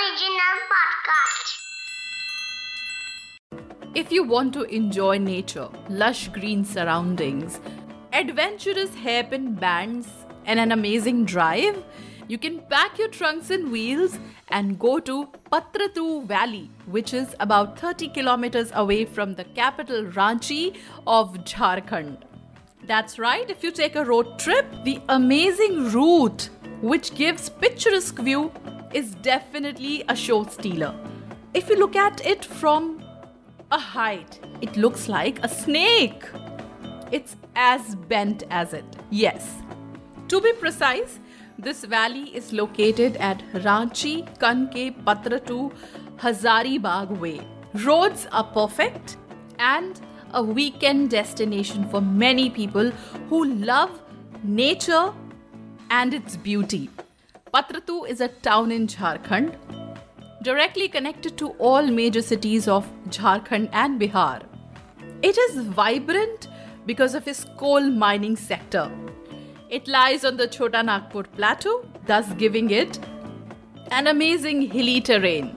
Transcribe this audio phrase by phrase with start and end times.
[0.00, 1.46] Original podcast.
[3.94, 7.60] If you want to enjoy nature, lush green surroundings,
[8.12, 10.08] adventurous hairpin bands,
[10.46, 11.84] and an amazing drive,
[12.28, 17.78] you can pack your trunks and wheels and go to Patratu Valley, which is about
[17.78, 22.22] 30 kilometers away from the capital Ranchi of Jharkhand.
[22.86, 26.48] That's right, if you take a road trip, the amazing route
[26.80, 28.50] which gives picturesque view
[28.92, 30.94] is definitely a show stealer.
[31.54, 33.02] If you look at it from
[33.70, 36.24] a height, it looks like a snake.
[37.10, 38.84] It's as bent as it.
[39.10, 39.62] Yes.
[40.28, 41.18] To be precise,
[41.58, 45.72] this valley is located at Ranchi Kanke Patratu
[46.16, 47.40] Hazaribagh Way.
[47.84, 49.16] Roads are perfect
[49.58, 50.00] and
[50.32, 52.90] a weekend destination for many people
[53.28, 54.00] who love
[54.42, 55.12] nature
[55.90, 56.88] and its beauty.
[57.52, 59.56] Patratu is a town in Jharkhand,
[60.44, 64.42] directly connected to all major cities of Jharkhand and Bihar.
[65.22, 66.46] It is vibrant
[66.86, 68.88] because of its coal mining sector.
[69.68, 73.00] It lies on the Chota Nagpur plateau, thus giving it
[73.90, 75.56] an amazing hilly terrain.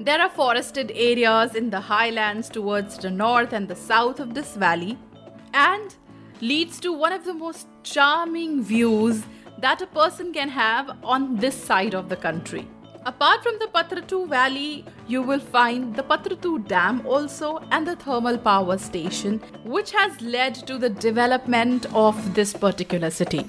[0.00, 4.56] There are forested areas in the highlands towards the north and the south of this
[4.56, 4.98] valley,
[5.54, 5.94] and
[6.40, 9.22] leads to one of the most charming views
[9.62, 12.66] that a person can have on this side of the country.
[13.06, 18.38] Apart from the Patratu Valley, you will find the Patratu Dam also and the thermal
[18.38, 23.46] power station, which has led to the development of this particular city.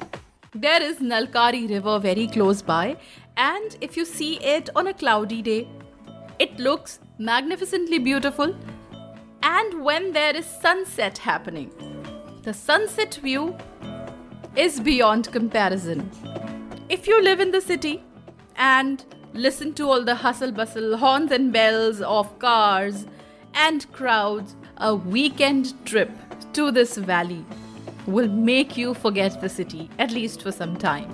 [0.56, 2.98] There is Nalkari River very close by,
[3.38, 5.68] and if you see it on a cloudy day,
[6.40, 8.56] it looks magnificently beautiful.
[9.42, 11.72] And when there is sunset happening,
[12.44, 13.56] the sunset view
[14.56, 16.10] is beyond comparison.
[16.90, 18.04] If you live in the city
[18.56, 19.04] and
[19.34, 23.08] listen to all the hustle bustle, horns and bells of cars
[23.56, 26.12] and crowds, a weekend trip
[26.54, 27.44] to this valley
[28.06, 31.12] will make you forget the city, at least for some time.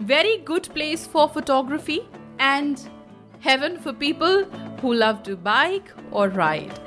[0.00, 2.06] Very good place for photography
[2.38, 2.86] and
[3.40, 4.44] heaven for people
[4.80, 6.78] who love to bike or ride.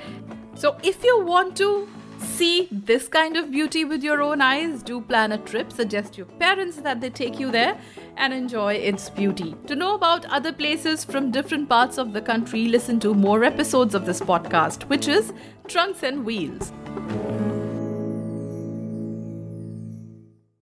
[0.53, 1.87] So, if you want to
[2.21, 5.71] see this kind of beauty with your own eyes, do plan a trip.
[5.71, 7.77] Suggest your parents that they take you there
[8.17, 9.55] and enjoy its beauty.
[9.67, 13.95] To know about other places from different parts of the country, listen to more episodes
[13.95, 15.33] of this podcast, which is
[15.67, 16.71] Trunks and Wheels.